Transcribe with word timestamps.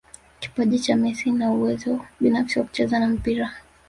kipaji 0.39 0.79
cha 0.79 0.95
Messi 0.95 1.31
na 1.31 1.51
uwezo 1.51 2.05
binafsi 2.19 2.59
wa 2.59 2.65
kucheza 2.65 2.99
na 2.99 3.07
mpira 3.07 3.51